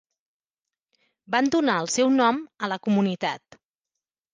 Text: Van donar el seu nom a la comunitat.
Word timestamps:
Van 1.37 1.51
donar 1.57 1.77
el 1.85 1.93
seu 1.99 2.13
nom 2.19 2.43
a 2.67 2.75
la 2.77 2.83
comunitat. 2.89 3.65